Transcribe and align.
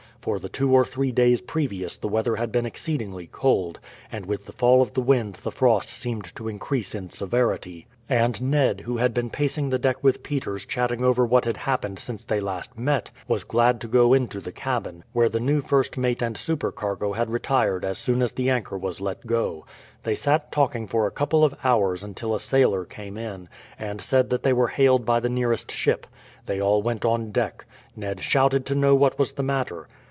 For 0.23 0.37
the 0.37 0.49
two 0.49 0.71
or 0.71 0.85
three 0.85 1.11
days 1.11 1.41
previous 1.41 1.97
the 1.97 2.07
weather 2.07 2.35
had 2.35 2.51
been 2.51 2.67
exceedingly 2.67 3.25
cold, 3.25 3.79
and 4.11 4.27
with 4.27 4.45
the 4.45 4.51
fall 4.51 4.79
of 4.83 4.93
the 4.93 5.01
wind 5.01 5.33
the 5.41 5.49
frost 5.51 5.89
seemed 5.89 6.35
to 6.35 6.47
increase 6.47 6.93
in 6.93 7.09
severity, 7.09 7.87
and 8.07 8.39
Ned, 8.39 8.81
who 8.81 8.97
had 8.97 9.15
been 9.15 9.31
pacing 9.31 9.71
the 9.71 9.79
deck 9.79 10.03
with 10.03 10.21
Peters 10.21 10.63
chatting 10.63 11.03
over 11.03 11.25
what 11.25 11.45
had 11.45 11.57
happened 11.57 11.97
since 11.97 12.23
they 12.23 12.39
last 12.39 12.77
met, 12.77 13.09
was 13.27 13.43
glad 13.43 13.81
to 13.81 13.87
go 13.87 14.13
into 14.13 14.39
the 14.39 14.51
cabin, 14.51 15.03
where 15.11 15.27
the 15.27 15.39
new 15.39 15.59
first 15.59 15.97
mate 15.97 16.21
and 16.21 16.37
supercargo 16.37 17.13
had 17.13 17.31
retired 17.31 17.83
as 17.83 17.97
soon 17.97 18.21
as 18.21 18.31
the 18.33 18.47
anchor 18.47 18.77
was 18.77 19.01
let 19.01 19.25
go. 19.25 19.65
They 20.03 20.13
sat 20.13 20.51
talking 20.51 20.85
for 20.85 21.07
a 21.07 21.11
couple 21.11 21.43
of 21.43 21.55
hours 21.63 22.03
until 22.03 22.35
a 22.35 22.39
sailor 22.39 22.85
came 22.85 23.17
in, 23.17 23.49
and 23.79 23.99
said 23.99 24.29
that 24.29 24.43
they 24.43 24.53
were 24.53 24.67
hailed 24.67 25.03
by 25.03 25.19
the 25.19 25.29
nearest 25.29 25.71
ship. 25.71 26.05
They 26.45 26.59
all 26.61 26.83
went 26.83 27.05
on 27.05 27.31
deck. 27.31 27.65
Ned 27.95 28.21
shouted 28.21 28.67
to 28.67 28.75
know 28.75 28.93
what 28.93 29.17
was 29.17 29.33
the 29.33 29.41
matter. 29.41 29.87